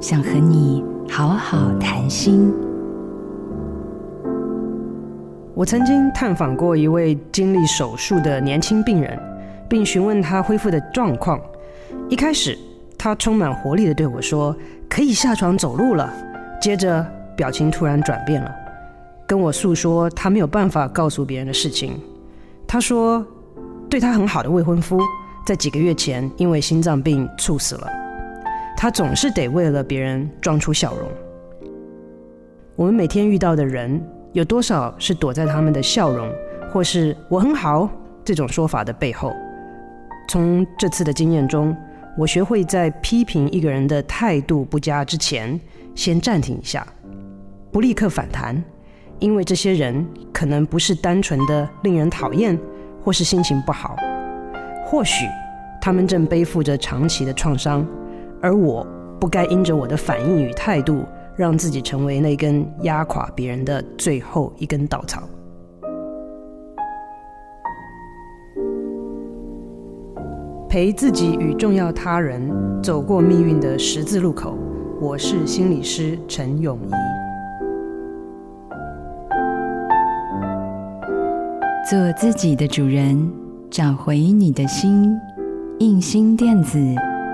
[0.00, 2.50] 想和你好好谈心。
[5.54, 9.20] 我曾经探访过一位经历手术的年轻病人，
[9.68, 11.38] 并询问他恢复的状况。
[12.08, 12.58] 一开始，
[12.96, 14.56] 他充满活力的对我说
[14.88, 16.10] ：“可以下床走路了。”
[16.62, 17.06] 接着，
[17.36, 18.50] 表情突然转变了，
[19.26, 22.00] 跟我诉说他没有办法告诉别人的事情。
[22.66, 23.22] 他说，
[23.90, 24.98] 对他很好的未婚夫，
[25.44, 27.99] 在几个月前因为心脏病猝死了。
[28.80, 31.06] 他总是得为了别人装出笑容。
[32.76, 36.32] 我们每天遇到的人，有多少是躲在他们的笑容，
[36.72, 37.86] 或是“我很好”
[38.24, 39.34] 这种说法的背后？
[40.30, 41.76] 从这次的经验中，
[42.16, 45.60] 我学会在批评一个人的态度不佳之前，
[45.94, 46.86] 先暂停一下，
[47.70, 48.64] 不立刻反弹，
[49.18, 52.58] 因为这些人可能不是单纯的令人讨厌，
[53.04, 53.94] 或是心情不好，
[54.86, 55.26] 或许
[55.82, 57.86] 他们正背负着长期的创伤。
[58.42, 58.86] 而我
[59.20, 61.04] 不该因着我的反应与态度，
[61.36, 65.22] 让自己成为那根压垮别人的最后一根稻草。
[70.68, 72.48] 陪自己与重要他人
[72.80, 74.56] 走过命运的十字路口，
[75.00, 76.90] 我是心理师陈永仪。
[81.90, 83.28] 做自己的主人，
[83.68, 85.18] 找回你的心。
[85.80, 86.78] 印心电子。